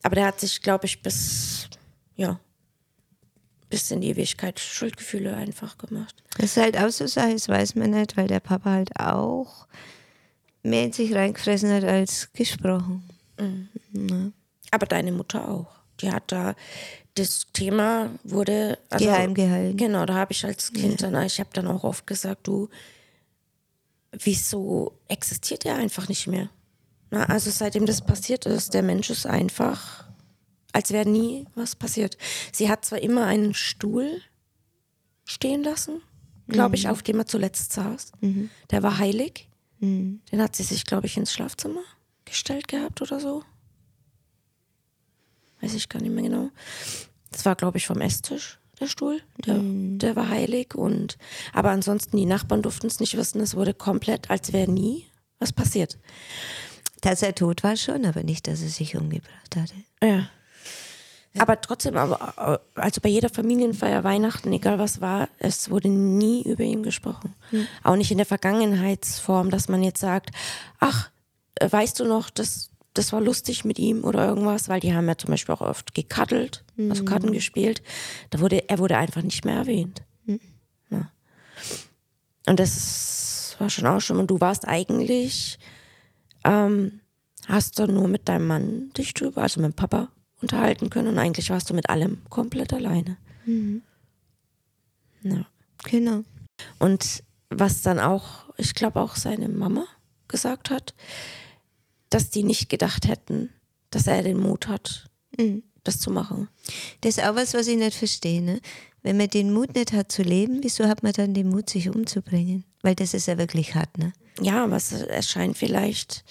[0.02, 1.68] Aber der hat sich, glaube ich, bis,
[2.16, 2.38] ja,
[3.70, 6.22] bis in die Ewigkeit Schuldgefühle einfach gemacht.
[6.36, 9.66] Das ist halt auch so Sache, das weiß man nicht, weil der Papa halt auch
[10.62, 13.08] mehr in sich reingefressen hat als gesprochen.
[14.70, 15.74] Aber deine Mutter auch.
[16.00, 16.54] Die hat da,
[17.14, 19.76] das Thema wurde also, Geheim gehalten.
[19.76, 22.68] Genau, da habe ich als Kind dann, ich habe dann auch oft gesagt, du,
[24.12, 26.50] wieso existiert er einfach nicht mehr?
[27.12, 30.08] Na, also seitdem das passiert ist, der Mensch ist einfach,
[30.72, 32.16] als wäre nie was passiert.
[32.52, 34.22] Sie hat zwar immer einen Stuhl
[35.24, 36.00] stehen lassen,
[36.48, 38.12] glaube ich, auf dem er zuletzt saß.
[38.70, 39.48] Der war heilig.
[40.32, 41.82] Den hat sie sich, glaube ich, ins Schlafzimmer
[42.24, 43.42] gestellt gehabt oder so.
[45.60, 46.48] Weiß ich gar nicht mehr genau.
[47.30, 49.20] Das war, glaube ich, vom Esstisch, der Stuhl.
[49.44, 49.58] Der,
[49.98, 50.74] der war heilig.
[50.74, 51.18] Und,
[51.52, 53.40] aber ansonsten, die Nachbarn durften es nicht wissen.
[53.42, 55.04] Es wurde komplett, als wäre nie
[55.38, 55.98] was passiert.
[57.02, 59.74] Dass er tot war schon, aber nicht, dass er sich umgebracht hatte.
[60.02, 60.28] Ja.
[61.38, 66.62] Aber trotzdem, aber, also bei jeder Familienfeier, Weihnachten, egal was war, es wurde nie über
[66.62, 67.34] ihn gesprochen.
[67.82, 70.30] Auch nicht in der Vergangenheitsform, dass man jetzt sagt,
[70.78, 71.10] ach,
[71.56, 75.08] äh, weißt du noch, das, das war lustig mit ihm oder irgendwas, weil die haben
[75.08, 77.82] ja zum Beispiel auch oft gekaddelt, also Karten gespielt.
[78.30, 80.02] Da wurde, er wurde einfach nicht mehr erwähnt.
[80.90, 81.10] Ja.
[82.46, 84.18] Und das war schon auch schon.
[84.18, 85.58] Und du warst eigentlich,
[86.44, 87.00] ähm,
[87.46, 90.08] hast du nur mit deinem Mann dich drüber, also mit Papa,
[90.40, 91.08] unterhalten können.
[91.08, 93.16] Und eigentlich warst du mit allem komplett alleine.
[95.22, 95.46] Ja.
[95.84, 96.22] Genau.
[96.78, 99.86] Und was dann auch, ich glaube auch seine Mama
[100.28, 100.94] gesagt hat,
[102.10, 103.50] dass die nicht gedacht hätten,
[103.90, 105.10] dass er den Mut hat,
[105.84, 106.48] das zu machen.
[107.00, 108.42] Das ist auch was, was ich nicht verstehe.
[108.42, 108.60] Ne?
[109.02, 111.88] Wenn man den Mut nicht hat zu leben, wieso hat man dann den Mut, sich
[111.88, 112.64] umzubringen?
[112.82, 114.12] Weil das ist ja wirklich hart, ne?
[114.40, 116.24] Ja, aber es erscheint vielleicht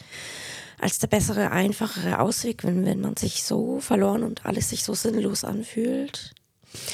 [0.79, 4.95] als der bessere, einfachere Ausweg, wenn, wenn man sich so verloren und alles sich so
[4.95, 6.33] sinnlos anfühlt.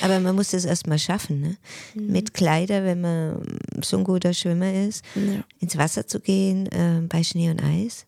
[0.01, 1.57] Aber man muss das erstmal schaffen, ne?
[1.93, 5.43] Mit Kleider, wenn man so ein guter Schwimmer ist, Ja.
[5.59, 8.05] ins Wasser zu gehen, äh, bei Schnee und Eis,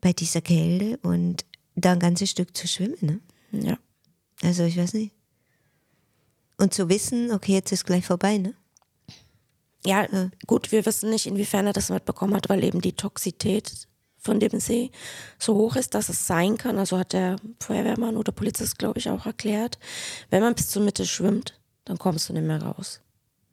[0.00, 3.20] bei dieser Kälte und da ein ganzes Stück zu schwimmen, ne?
[3.52, 3.78] Ja.
[4.42, 5.12] Also ich weiß nicht.
[6.56, 8.54] Und zu wissen, okay, jetzt ist gleich vorbei, ne?
[9.84, 10.06] Ja,
[10.46, 13.88] gut, wir wissen nicht, inwiefern er das mitbekommen hat, weil eben die Toxität
[14.18, 14.90] von dem See
[15.38, 16.78] so hoch ist, dass es sein kann.
[16.78, 19.78] Also hat der Feuerwehrmann oder Polizist, glaube ich, auch erklärt,
[20.28, 23.00] wenn man bis zur Mitte schwimmt, dann kommst du nicht mehr raus.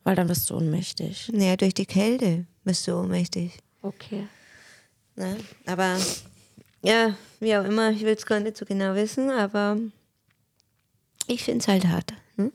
[0.03, 1.29] Weil dann bist du ohnmächtig.
[1.33, 3.59] Naja, durch die Kälte bist du ohnmächtig.
[3.81, 4.27] Okay.
[5.15, 5.37] Ne?
[5.65, 5.97] Aber
[6.83, 9.77] ja, wie auch immer, ich will es gar nicht so genau wissen, aber
[11.27, 12.13] ich finde es halt hart.
[12.35, 12.51] Hm?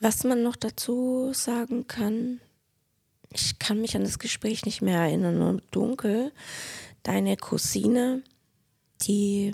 [0.00, 2.40] Was man noch dazu sagen kann,
[3.34, 6.32] ich kann mich an das Gespräch nicht mehr erinnern, nur dunkel.
[7.02, 8.22] Deine Cousine,
[9.02, 9.52] die,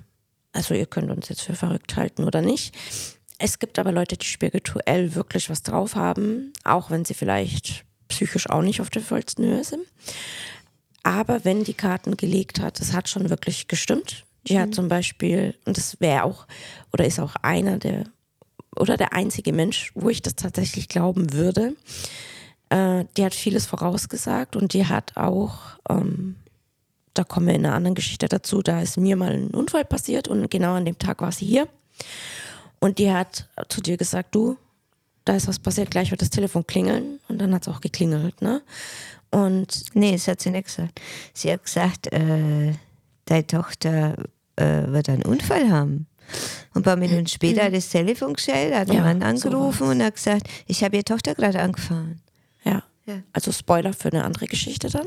[0.52, 2.74] also ihr könnt uns jetzt für verrückt halten oder nicht,
[3.38, 8.50] Es gibt aber Leute, die spirituell wirklich was drauf haben, auch wenn sie vielleicht psychisch
[8.50, 9.86] auch nicht auf der vollsten Höhe sind.
[11.04, 14.24] Aber wenn die Karten gelegt hat, es hat schon wirklich gestimmt.
[14.48, 14.58] Die mhm.
[14.58, 16.46] hat zum Beispiel, und das wäre auch,
[16.92, 18.04] oder ist auch einer der,
[18.74, 21.76] oder der einzige Mensch, wo ich das tatsächlich glauben würde,
[22.70, 26.36] äh, die hat vieles vorausgesagt und die hat auch, ähm,
[27.14, 30.28] da kommen wir in einer anderen Geschichte dazu, da ist mir mal ein Unfall passiert
[30.28, 31.68] und genau an dem Tag war sie hier.
[32.80, 34.56] Und die hat zu dir gesagt, du,
[35.24, 37.20] da ist was passiert, gleich wird das Telefon klingeln.
[37.28, 38.62] Und dann hat es auch geklingelt, ne?
[39.30, 39.94] Und.
[39.94, 41.00] Nee, das hat sie nicht gesagt.
[41.34, 42.72] Sie hat gesagt, äh,
[43.26, 44.14] deine Tochter
[44.56, 46.06] äh, wird einen Unfall haben.
[46.74, 50.02] Und ein paar Minuten später hat das Telefon gestellt, hat ja, Mann angerufen so und
[50.02, 52.20] hat gesagt, ich habe ihre Tochter gerade angefahren.
[52.64, 52.82] Ja.
[53.06, 53.22] ja.
[53.32, 55.06] Also Spoiler für eine andere Geschichte dann.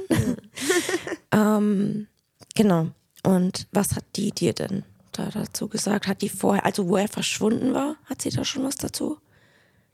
[1.32, 1.58] Ja.
[1.58, 2.08] ähm,
[2.56, 2.88] genau.
[3.24, 6.08] Und was hat die dir denn da dazu gesagt?
[6.08, 9.20] Hat die vorher, also wo er verschwunden war, hat sie da schon was dazu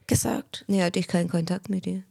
[0.06, 0.64] gesagt?
[0.68, 2.04] Nee, hatte ich keinen Kontakt mit ihr.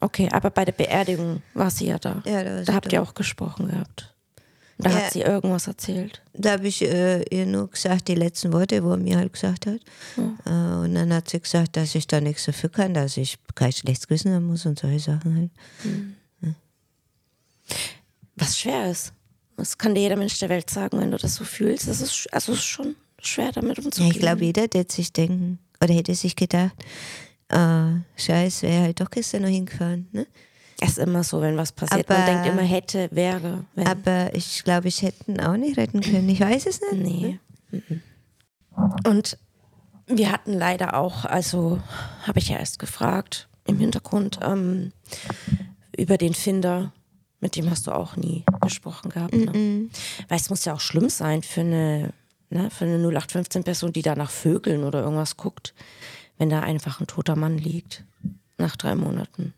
[0.00, 2.22] Okay, aber bei der Beerdigung war sie ja da.
[2.26, 2.96] Ja, da, da habt da.
[2.96, 4.11] ihr auch gesprochen gehabt.
[4.82, 6.22] Da ja, hat sie irgendwas erzählt.
[6.32, 9.66] Da habe ich äh, ihr nur gesagt, die letzten Worte, wo er mir halt gesagt
[9.66, 9.80] hat.
[10.16, 10.80] Ja.
[10.80, 13.72] Äh, und dann hat sie gesagt, dass ich da nichts dafür kann, dass ich kein
[13.72, 15.50] schlechtes Gewissen haben muss und solche Sachen halt.
[15.84, 16.16] Mhm.
[16.42, 16.54] Ja.
[18.36, 19.12] Was schwer ist.
[19.56, 21.86] Das kann dir jeder Mensch der Welt sagen, wenn du das so fühlst.
[21.86, 24.10] Das ist, also ist schon schwer, damit umzugehen.
[24.10, 26.74] Ich glaube, jeder, der sich denken, oder hätte sich gedacht,
[27.48, 30.08] äh, scheiße, wäre halt doch gestern noch hingefahren.
[30.12, 30.26] Ne?
[30.84, 32.10] Es ist immer so, wenn was passiert.
[32.10, 33.64] Aber, Man denkt immer, hätte, wäre.
[33.74, 33.86] Wenn.
[33.86, 36.28] Aber ich glaube, ich hätte ihn auch nicht retten können.
[36.28, 37.02] Ich weiß es nicht.
[37.02, 37.38] Nee.
[37.70, 38.00] Ne?
[39.06, 39.38] Und
[40.06, 41.80] wir hatten leider auch, also
[42.26, 44.92] habe ich ja erst gefragt im Hintergrund, ähm,
[45.96, 46.92] über den Finder
[47.42, 49.34] mit dem hast du auch nie gesprochen gehabt.
[49.34, 49.46] Ne?
[49.46, 49.90] Mm -mm.
[50.28, 52.12] Weil es muss ja auch schlimm sein für eine,
[52.50, 55.74] ne, für eine 0815-Person, die da nach Vögeln oder irgendwas guckt,
[56.38, 58.04] wenn da einfach ein toter Mann liegt.
[58.58, 59.54] Nach drei Monaten.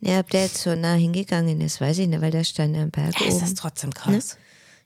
[0.00, 0.10] Ne?
[0.12, 2.90] Ja, ob der jetzt so nah hingegangen ist, weiß ich nicht, weil der stand am
[2.90, 3.36] Berg ja, oben.
[3.36, 4.36] Ist das trotzdem krass?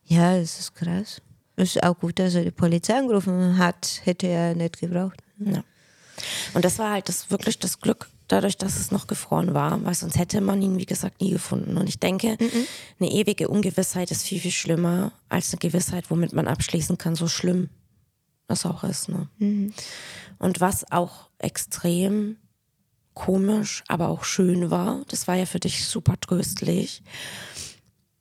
[0.08, 0.16] Ne?
[0.16, 1.22] Ja, es ist krass.
[1.56, 4.00] Ist auch gut, dass er die Polizei angerufen hat.
[4.04, 5.22] Hätte er nicht gebraucht.
[5.38, 5.62] Ja.
[6.52, 9.94] Und das war halt das wirklich das Glück, dadurch, dass es noch gefroren war, weil
[9.94, 11.76] sonst hätte man ihn, wie gesagt, nie gefunden.
[11.76, 12.66] Und ich denke, mhm.
[13.00, 17.28] eine ewige Ungewissheit ist viel, viel schlimmer als eine Gewissheit, womit man abschließen kann, so
[17.28, 17.70] schlimm
[18.46, 19.08] das auch ist.
[19.08, 19.28] Ne?
[19.38, 19.72] Mhm.
[20.38, 22.36] Und was auch extrem
[23.14, 27.02] komisch, aber auch schön war, das war ja für dich super tröstlich.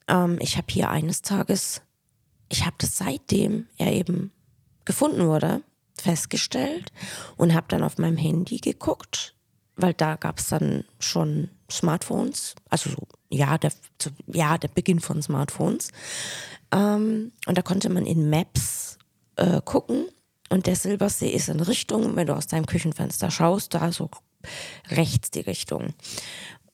[0.07, 1.81] Ähm, ich habe hier eines Tages,
[2.49, 4.31] ich habe das seitdem er eben
[4.85, 5.61] gefunden wurde,
[5.95, 6.91] festgestellt
[7.37, 9.35] und habe dann auf meinem Handy geguckt,
[9.75, 13.71] weil da gab es dann schon Smartphones, also so, ja, der,
[14.27, 15.89] ja, der Beginn von Smartphones.
[16.71, 18.97] Ähm, und da konnte man in Maps
[19.37, 20.05] äh, gucken
[20.49, 24.09] und der Silbersee ist in Richtung, wenn du aus deinem Küchenfenster schaust, da so
[24.89, 25.93] rechts die Richtung.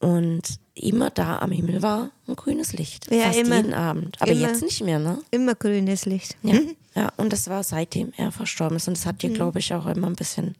[0.00, 3.10] Und immer da am Himmel war ein grünes Licht.
[3.10, 4.16] Ja, fast immer, jeden Abend.
[4.20, 5.18] Aber immer, jetzt nicht mehr, ne?
[5.30, 6.36] Immer grünes Licht.
[6.42, 6.58] Ja,
[6.94, 8.88] ja, und das war seitdem er verstorben ist.
[8.88, 9.34] Und das hat dir, mhm.
[9.34, 10.56] glaube ich, auch immer ein bisschen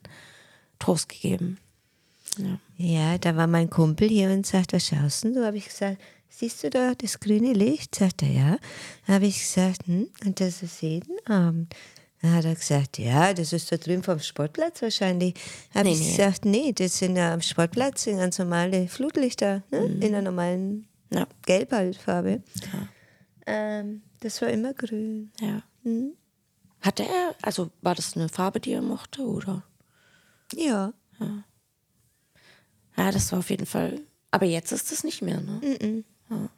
[0.77, 1.57] Trost gegeben.
[2.37, 2.59] Ja.
[2.77, 5.43] ja, da war mein Kumpel hier und sagt, was schaust du?
[5.43, 5.97] habe ich gesagt,
[6.29, 7.95] siehst du da das grüne Licht?
[7.95, 8.57] Sagt er, ja.
[9.07, 11.73] Da habe ich gesagt, hm, und das ist jeden Abend.
[12.21, 15.33] Dann hat er gesagt, ja, das ist da drüben vom Sportplatz wahrscheinlich.
[15.73, 16.11] Habe nee, ich nee.
[16.11, 19.81] gesagt, nee, das sind ja am Sportplatz sind ganz normale Flutlichter, ne?
[19.81, 20.01] Mhm.
[20.01, 21.27] in einer normalen ja.
[21.45, 22.43] Gelb halt Farbe.
[22.71, 22.87] Ja.
[23.47, 25.31] Ähm, das war immer grün.
[25.39, 25.63] Ja.
[25.83, 26.13] Mhm.
[26.79, 29.63] Hatte er, also war das eine Farbe, die er mochte, oder?
[30.53, 30.93] Ja.
[31.19, 31.43] Ja,
[32.97, 34.01] ja das war auf jeden Fall.
[34.29, 35.59] Aber jetzt ist es nicht mehr, ne?
[35.81, 36.05] Mhm.
[36.29, 36.49] Ja.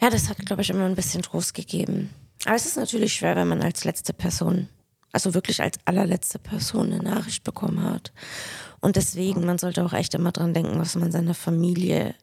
[0.00, 2.10] ja, das hat, glaube ich, immer ein bisschen Trost gegeben.
[2.44, 4.68] Aber es ist natürlich schwer, wenn man als letzte Person,
[5.12, 8.12] also wirklich als allerletzte Person eine Nachricht bekommen hat.
[8.80, 12.14] Und deswegen, man sollte auch echt immer dran denken, was man seiner Familie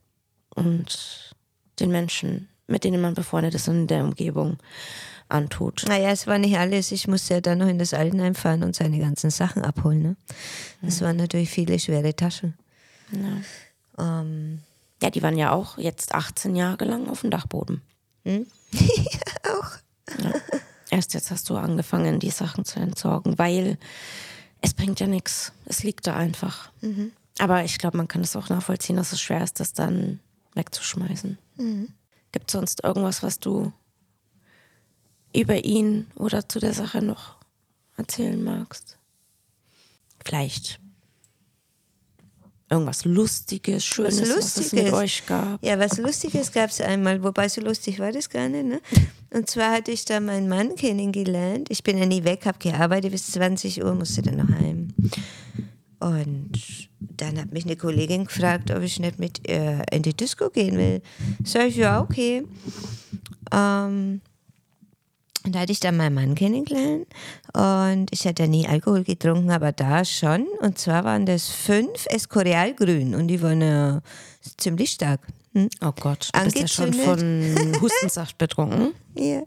[0.53, 1.35] und
[1.79, 4.57] den Menschen, mit denen man befreundet ist und in der Umgebung
[5.27, 5.85] antut.
[5.87, 6.91] Naja, es war nicht alles.
[6.91, 10.01] Ich musste ja dann noch in das Altenheim fahren und seine ganzen Sachen abholen.
[10.01, 10.15] Ne?
[10.81, 11.05] Das mhm.
[11.05, 12.55] waren natürlich viele schwere Taschen.
[13.11, 14.21] Ja.
[14.21, 14.59] Ähm.
[15.01, 17.81] ja, die waren ja auch jetzt 18 Jahre lang auf dem Dachboden.
[18.23, 18.45] Hm?
[20.95, 23.77] Erst jetzt hast du angefangen, die Sachen zu entsorgen, weil
[24.61, 25.51] es bringt ja nichts.
[25.65, 26.71] Es liegt da einfach.
[26.79, 27.11] Mhm.
[27.37, 30.21] Aber ich glaube, man kann es auch nachvollziehen, dass es schwer ist, das dann
[30.53, 31.37] wegzuschmeißen.
[31.57, 31.89] Mhm.
[32.31, 33.73] Gibt es sonst irgendwas, was du
[35.35, 37.35] über ihn oder zu der Sache noch
[37.97, 38.97] erzählen magst?
[40.23, 40.79] Vielleicht
[42.67, 44.65] Irgendwas Lustiges, Schönes, was, Lustiges.
[44.65, 45.63] es mit euch gab.
[45.63, 48.65] Ja, was Lustiges gab es einmal, wobei so lustig war das gar nicht.
[48.65, 48.81] Ne?
[49.33, 51.67] Und zwar hatte ich da meinen Mann kennengelernt.
[51.69, 54.87] Ich bin ja nie weg, habe gearbeitet bis 20 Uhr, musste dann noch heim.
[55.99, 60.49] Und dann hat mich eine Kollegin gefragt, ob ich nicht mit ihr in die Disco
[60.49, 61.01] gehen will.
[61.43, 62.43] Sag ich, ja, okay.
[63.51, 64.21] Ähm,
[65.45, 67.07] und da hatte ich dann meinen Mann kennengelernt
[67.53, 70.47] und ich hatte nie Alkohol getrunken, aber da schon.
[70.61, 74.01] Und zwar waren das fünf Escorial Grün und die waren ja
[74.57, 75.21] ziemlich stark.
[75.53, 75.69] Hm?
[75.81, 78.93] Oh Gott, du bist ja schon von Hustensaft betrunken.
[79.15, 79.43] ja.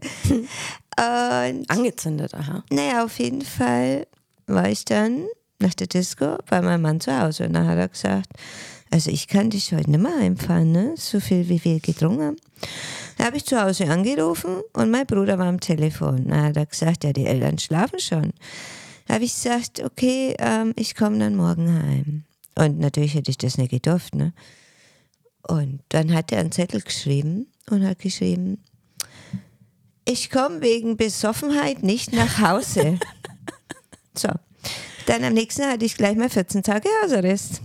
[0.99, 2.65] Und Angezündet, aha.
[2.71, 4.07] naja, auf jeden Fall
[4.47, 5.27] war ich dann
[5.61, 8.31] nach der Disco bei meinem Mann zu Hause und dann hat er gesagt,
[8.91, 10.95] also ich kann dich heute nicht mehr heimfahren, ne?
[10.97, 12.37] so viel wie wir getrunken haben.
[13.19, 16.29] Da habe ich zu Hause angerufen und mein Bruder war am Telefon.
[16.29, 18.33] Da hat er gesagt, ja, die Eltern schlafen schon.
[19.07, 22.25] Da habe ich gesagt, okay, ähm, ich komme dann morgen heim.
[22.55, 24.15] Und natürlich hätte ich das nicht gedurft.
[24.15, 24.33] Ne?
[25.43, 28.63] Und dann hat er einen Zettel geschrieben und hat geschrieben,
[30.05, 33.01] ich komme wegen Besoffenheit nicht nach Hause.
[34.15, 34.29] so.
[35.07, 37.63] Dann am nächsten hatte ich gleich mal 14 Tage Hausarrest.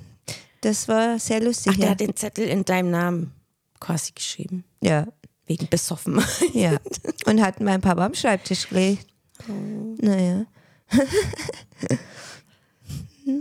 [0.61, 1.73] Das war sehr lustig.
[1.73, 1.91] Ach, der ja.
[1.91, 3.33] hat den Zettel in deinem Namen
[3.79, 4.63] quasi geschrieben.
[4.81, 5.05] ja,
[5.45, 6.23] Wegen besoffen.
[6.53, 6.77] ja.
[7.25, 9.07] Und hat meinen Papa am Schreibtisch gelegt.
[9.47, 10.45] Naja.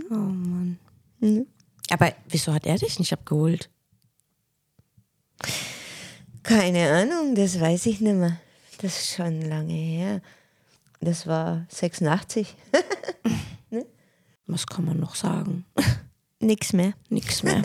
[0.09, 0.79] Oh Mann.
[1.89, 3.69] Aber wieso hat er dich nicht abgeholt?
[6.43, 8.37] Keine Ahnung, das weiß ich nicht mehr.
[8.79, 10.21] Das ist schon lange her.
[10.99, 12.55] Das war 86.
[14.47, 15.65] Was kann man noch sagen?
[16.39, 16.93] Nix mehr.
[17.09, 17.61] Nix mehr.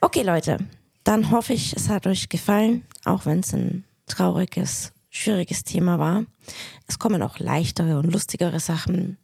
[0.00, 0.58] Okay, Leute,
[1.04, 6.24] dann hoffe ich, es hat euch gefallen, auch wenn es ein trauriges, schwieriges Thema war.
[6.86, 9.18] Es kommen auch leichtere und lustigere Sachen.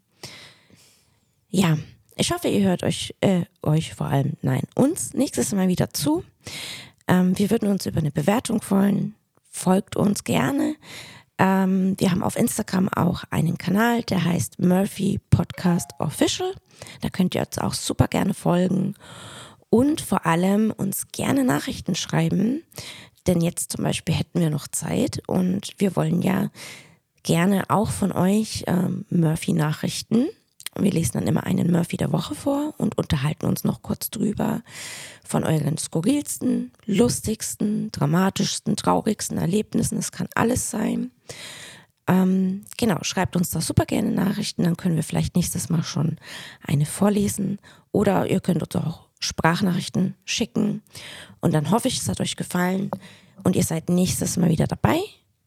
[1.50, 1.78] Ja,
[2.16, 6.24] ich hoffe, ihr hört euch, äh, euch vor allem, nein, uns nächstes Mal wieder zu.
[7.06, 9.14] Ähm, wir würden uns über eine Bewertung freuen.
[9.50, 10.74] Folgt uns gerne.
[11.38, 16.52] Ähm, wir haben auf Instagram auch einen Kanal, der heißt Murphy Podcast Official.
[17.00, 18.94] Da könnt ihr uns auch super gerne folgen
[19.70, 22.62] und vor allem uns gerne Nachrichten schreiben.
[23.26, 26.50] Denn jetzt zum Beispiel hätten wir noch Zeit und wir wollen ja
[27.22, 30.28] gerne auch von euch ähm, Murphy-Nachrichten.
[30.76, 34.62] Wir lesen dann immer einen Murphy der Woche vor und unterhalten uns noch kurz drüber
[35.24, 39.98] von euren skurrilsten, lustigsten, dramatischsten, traurigsten Erlebnissen.
[39.98, 41.10] Es kann alles sein.
[42.06, 46.16] Ähm, genau, schreibt uns da super gerne Nachrichten, dann können wir vielleicht nächstes Mal schon
[46.62, 47.58] eine vorlesen.
[47.92, 50.82] Oder ihr könnt uns auch Sprachnachrichten schicken.
[51.40, 52.90] Und dann hoffe ich, es hat euch gefallen
[53.44, 55.00] und ihr seid nächstes Mal wieder dabei.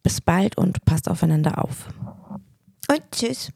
[0.04, 1.88] Bis bald und passt aufeinander auf.
[2.90, 3.52] Und tschüss.